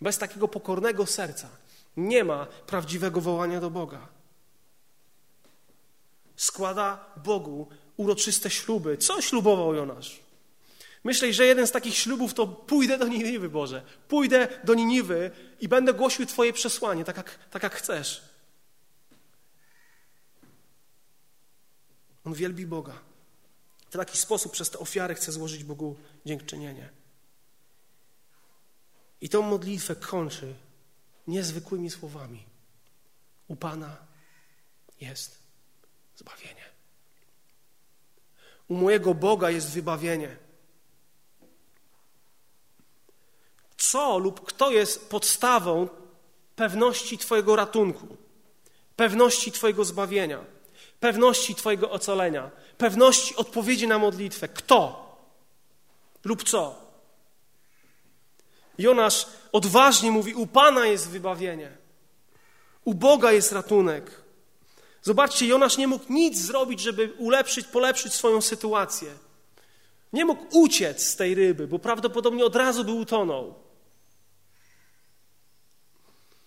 [0.00, 1.48] Bez takiego pokornego serca
[1.96, 4.08] nie ma prawdziwego wołania do Boga.
[6.42, 8.98] Składa Bogu uroczyste śluby.
[8.98, 10.20] Co ślubował Jonasz?
[11.04, 13.82] Myślę, że jeden z takich ślubów to pójdę do Niniwy, Boże.
[14.08, 18.22] Pójdę do Niniwy i będę głosił Twoje przesłanie, tak jak, tak jak chcesz.
[22.24, 22.98] On wielbi Boga.
[23.90, 26.88] W taki sposób przez te ofiary chce złożyć Bogu dziękczynienie.
[29.20, 30.54] I tą modlitwę kończy
[31.26, 32.46] niezwykłymi słowami.
[33.48, 33.96] U Pana
[35.00, 35.41] jest
[36.22, 36.64] zbawienie.
[38.68, 40.36] U mojego Boga jest wybawienie.
[43.76, 45.88] Co lub kto jest podstawą
[46.56, 48.16] pewności Twojego ratunku,
[48.96, 50.44] pewności Twojego zbawienia,
[51.00, 54.48] pewności Twojego ocalenia, pewności odpowiedzi na modlitwę?
[54.48, 54.78] Kto
[56.24, 56.82] lub co?
[58.78, 61.76] Jonasz odważnie mówi: U Pana jest wybawienie,
[62.84, 64.21] u Boga jest ratunek.
[65.02, 69.12] Zobaczcie, Jonasz nie mógł nic zrobić, żeby ulepszyć, polepszyć swoją sytuację.
[70.12, 73.54] Nie mógł uciec z tej ryby, bo prawdopodobnie od razu by utonął.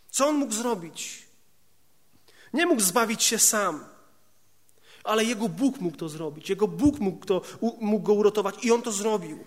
[0.09, 1.25] Co on mógł zrobić?
[2.53, 3.85] Nie mógł zbawić się sam,
[5.03, 6.49] ale jego Bóg mógł to zrobić.
[6.49, 7.41] Jego Bóg mógł, to,
[7.81, 9.45] mógł go uratować i on to zrobił.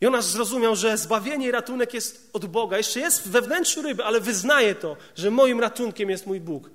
[0.00, 2.76] Jonasz zrozumiał, że zbawienie i ratunek jest od Boga.
[2.76, 6.70] Jeszcze jest we wnętrzu ryby, ale wyznaje to, że moim ratunkiem jest mój Bóg.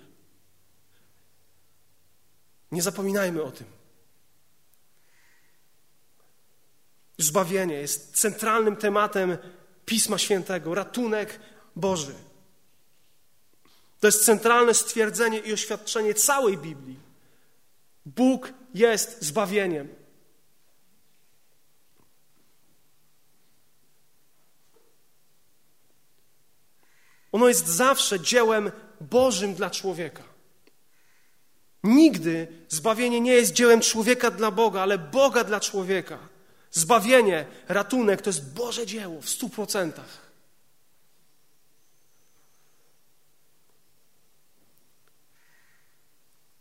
[2.74, 3.68] Nie zapominajmy o tym.
[7.18, 9.38] Zbawienie jest centralnym tematem
[9.86, 11.40] Pisma Świętego, ratunek
[11.76, 12.14] Boży.
[14.00, 17.00] To jest centralne stwierdzenie i oświadczenie całej Biblii.
[18.06, 19.96] Bóg jest zbawieniem.
[27.32, 30.33] Ono jest zawsze dziełem Bożym dla człowieka.
[31.84, 36.20] Nigdy zbawienie nie jest dziełem człowieka dla Boga, ale Boga dla człowieka.
[36.72, 40.24] Zbawienie, ratunek to jest Boże dzieło w stu procentach.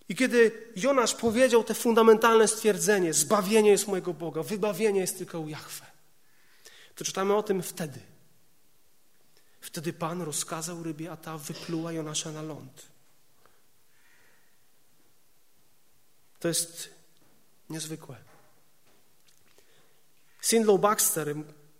[0.08, 5.48] I kiedy Jonasz powiedział te fundamentalne stwierdzenie, zbawienie jest mojego Boga, wybawienie jest tylko u
[5.48, 5.86] Jahwe,
[6.94, 8.00] to czytamy o tym wtedy.
[9.60, 12.91] Wtedy Pan rozkazał rybie, a ta wypluła Jonasza na ląd.
[16.42, 16.88] To jest
[17.70, 18.16] niezwykłe.
[20.42, 21.34] Sindlow Baxter,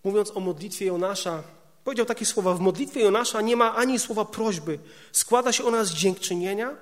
[0.05, 1.43] mówiąc o modlitwie Jonasza,
[1.85, 4.79] powiedział takie słowa: W modlitwie Jonasza nie ma ani słowa prośby.
[5.13, 6.77] Składa się ona z dziękczynienia,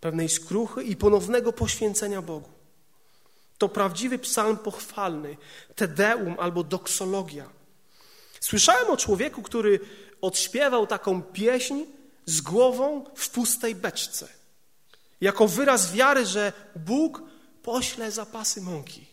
[0.00, 2.48] pewnej skruchy i ponownego poświęcenia Bogu.
[3.58, 5.36] To prawdziwy psalm pochwalny,
[5.74, 7.50] tedeum albo doksologia.
[8.40, 9.80] Słyszałem o człowieku, który
[10.20, 11.84] odśpiewał taką pieśń
[12.26, 14.39] z głową w pustej beczce.
[15.20, 17.22] Jako wyraz wiary, że Bóg
[17.62, 19.06] pośle zapasy mąki.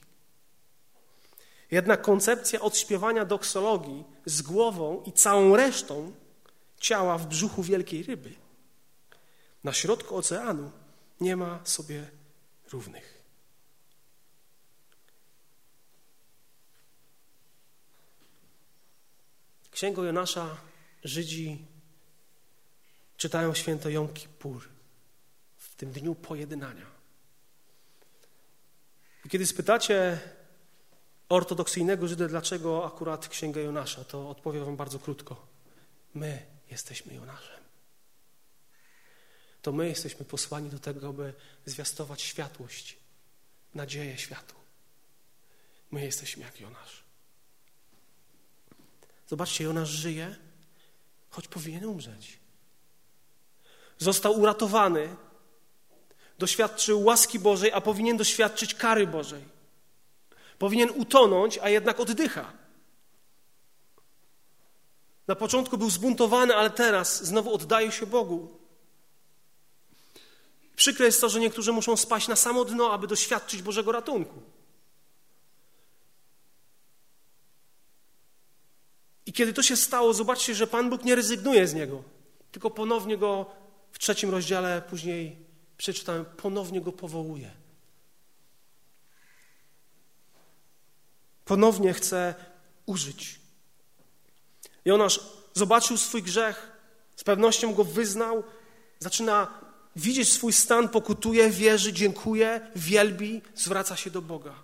[1.71, 6.13] Jednak koncepcja odśpiewania doksologii z głową i całą resztą
[6.79, 8.47] ciała w brzuchu wielkiej ryby
[9.63, 10.71] na środku oceanu
[11.21, 12.09] nie ma sobie
[12.71, 13.23] równych.
[19.71, 20.57] Księgą Jonasza
[21.03, 21.65] Żydzi
[23.17, 24.76] czytają święto Jom Kippur
[25.77, 26.85] tym dniu pojednania.
[29.25, 30.19] I kiedy spytacie
[31.29, 35.47] ortodoksyjnego Żydę, dlaczego akurat Księgę Jonasza, to odpowiem wam bardzo krótko.
[36.13, 37.57] My jesteśmy Jonaszem.
[39.61, 41.33] To my jesteśmy posłani do tego, aby
[41.65, 42.97] zwiastować światłość,
[43.73, 44.55] nadzieję światu.
[45.91, 47.03] My jesteśmy jak Jonasz.
[49.27, 50.35] Zobaczcie, Jonasz żyje,
[51.29, 52.39] choć powinien umrzeć.
[53.97, 55.15] Został uratowany,
[56.37, 59.43] doświadczył łaski Bożej, a powinien doświadczyć kary Bożej.
[60.59, 62.53] Powinien utonąć, a jednak oddycha.
[65.27, 68.57] Na początku był zbuntowany, ale teraz znowu oddaje się Bogu.
[70.75, 74.41] Przykre jest to, że niektórzy muszą spaść na samo dno, aby doświadczyć Bożego ratunku.
[79.25, 82.03] I kiedy to się stało, zobaczcie, że Pan Bóg nie rezygnuje z niego,
[82.51, 83.45] tylko ponownie go
[83.91, 85.46] w trzecim rozdziale, później
[85.77, 87.51] przeczytałem, ponownie go powołuje.
[91.45, 92.35] Ponownie chce
[92.85, 93.39] użyć.
[94.85, 95.19] Jonasz
[95.53, 96.71] zobaczył swój grzech,
[97.15, 98.43] z pewnością go wyznał,
[98.99, 99.61] zaczyna
[99.95, 104.55] widzieć swój stan, pokutuje, wierzy, dziękuje, wielbi, zwraca się do Boga.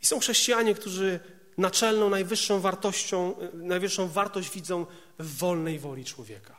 [0.00, 1.20] I są chrześcijanie, którzy
[1.58, 4.86] naczelną, najwyższą wartością, najwyższą wartość widzą
[5.18, 6.56] w wolnej woli człowieka.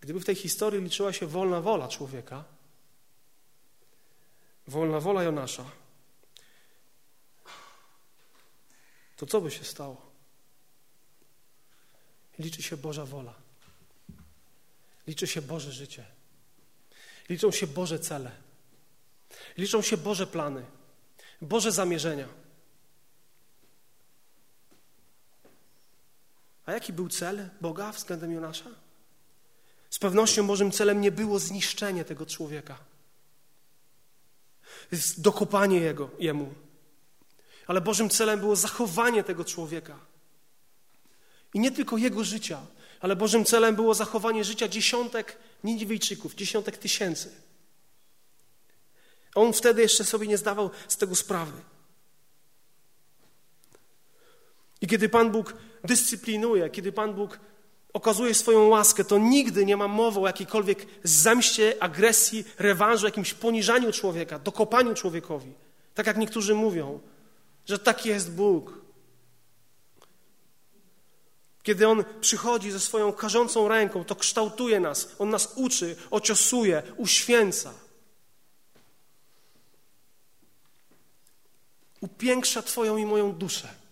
[0.00, 2.44] Gdyby w tej historii liczyła się wolna wola człowieka,
[4.66, 5.64] wolna wola Jonasza,
[9.16, 10.06] to co by się stało?
[12.38, 13.34] Liczy się Boża wola.
[15.06, 16.04] Liczy się Boże życie.
[17.28, 18.30] Liczą się Boże cele.
[19.56, 20.64] Liczą się Boże plany,
[21.42, 22.28] Boże zamierzenia.
[26.66, 28.70] A jaki był cel Boga względem Jonasza?
[29.90, 32.78] Z pewnością Bożym celem nie było zniszczenie tego człowieka,
[35.18, 36.54] dokopanie jego, jemu.
[37.66, 39.98] Ale Bożym celem było zachowanie tego człowieka.
[41.54, 42.60] I nie tylko jego życia,
[43.00, 47.34] ale Bożym celem było zachowanie życia dziesiątek Niniwijczyków, dziesiątek tysięcy.
[49.34, 51.62] On wtedy jeszcze sobie nie zdawał z tego sprawy.
[54.86, 57.38] I kiedy Pan Bóg dyscyplinuje, kiedy Pan Bóg
[57.92, 63.92] okazuje swoją łaskę, to nigdy nie ma mowy o jakiejkolwiek zemście, agresji, rewanżu, jakimś poniżaniu
[63.92, 65.52] człowieka, dokopaniu człowiekowi.
[65.94, 67.00] Tak jak niektórzy mówią,
[67.64, 68.78] że taki jest Bóg.
[71.62, 77.74] Kiedy On przychodzi ze swoją karzącą ręką, to kształtuje nas, On nas uczy, ociosuje, uświęca.
[82.00, 83.85] Upiększa Twoją i moją duszę.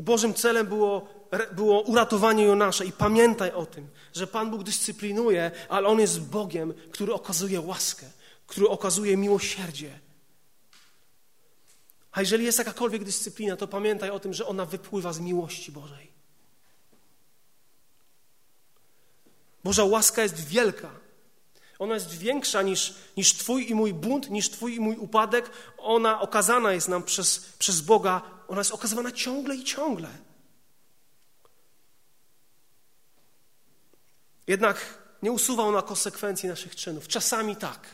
[0.00, 1.08] Bożym celem było,
[1.52, 6.74] było uratowanie Jonasza i pamiętaj o tym, że Pan Bóg dyscyplinuje, ale On jest Bogiem,
[6.92, 8.06] który okazuje łaskę,
[8.46, 9.98] który okazuje miłosierdzie.
[12.12, 16.10] A jeżeli jest jakakolwiek dyscyplina, to pamiętaj o tym, że ona wypływa z miłości Bożej.
[19.64, 20.90] Boża łaska jest wielka.
[21.78, 25.50] Ona jest większa niż, niż Twój i mój bunt, niż Twój i mój upadek.
[25.78, 28.22] Ona okazana jest nam przez, przez Boga.
[28.50, 30.08] Ona jest okazywana ciągle i ciągle.
[34.46, 37.08] Jednak nie usuwa ona konsekwencji naszych czynów.
[37.08, 37.88] Czasami tak,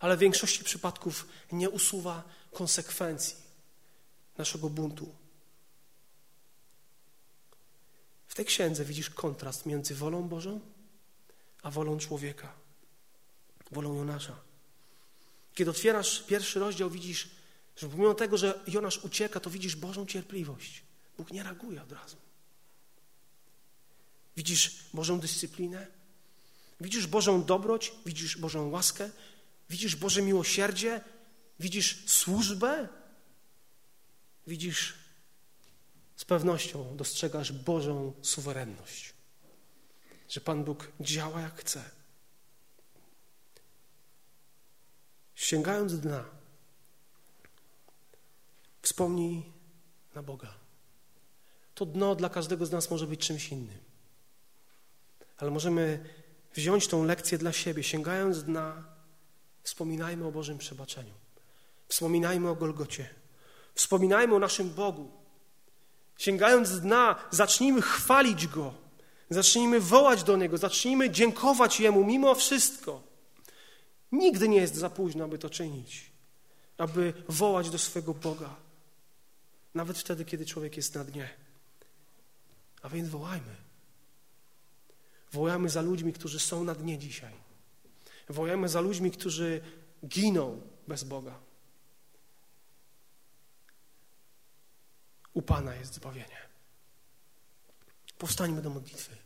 [0.00, 2.22] ale w większości przypadków nie usuwa
[2.52, 3.36] konsekwencji
[4.38, 5.14] naszego buntu.
[8.28, 10.60] W tej księdze widzisz kontrast między wolą Bożą
[11.62, 12.52] a wolą człowieka
[13.70, 14.36] wolą Jonasza.
[15.54, 17.35] Kiedy otwierasz pierwszy rozdział, widzisz,
[17.76, 20.82] że pomimo tego, że Jonasz ucieka, to widzisz Bożą cierpliwość.
[21.18, 22.16] Bóg nie reaguje od razu.
[24.36, 25.86] Widzisz Bożą dyscyplinę,
[26.80, 29.10] widzisz Bożą dobroć, widzisz Bożą łaskę,
[29.70, 31.00] widzisz Boże miłosierdzie,
[31.60, 32.88] widzisz służbę,
[34.46, 34.94] widzisz?
[36.16, 39.14] Z pewnością, dostrzegasz Bożą suwerenność,
[40.28, 41.96] że Pan Bóg działa jak chce.
[45.36, 46.24] sięgając dna,
[48.86, 49.42] wspomnij
[50.14, 50.54] na Boga.
[51.74, 53.78] To dno dla każdego z nas może być czymś innym.
[55.38, 56.04] Ale możemy
[56.54, 58.84] wziąć tą lekcję dla siebie, sięgając dna,
[59.62, 61.14] wspominajmy o Bożym przebaczeniu.
[61.88, 63.08] Wspominajmy o Golgocie.
[63.74, 65.10] Wspominajmy o naszym Bogu.
[66.18, 68.74] Sięgając dna, zacznijmy chwalić Go.
[69.30, 73.02] Zacznijmy wołać do Niego, zacznijmy dziękować Jemu mimo wszystko.
[74.12, 76.10] Nigdy nie jest za późno, aby to czynić,
[76.78, 78.65] aby wołać do swego Boga,
[79.76, 81.28] nawet wtedy, kiedy człowiek jest na dnie.
[82.82, 83.56] A więc wołajmy.
[85.32, 87.32] Wołajmy za ludźmi, którzy są na dnie dzisiaj.
[88.28, 89.60] Wołajmy za ludźmi, którzy
[90.06, 91.38] giną bez Boga.
[95.34, 96.38] U Pana jest zbawienie.
[98.18, 99.16] Powstańmy do modlitwy.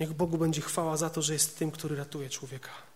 [0.00, 2.91] Niech Bogu będzie chwała za to, że jest tym, który ratuje człowieka.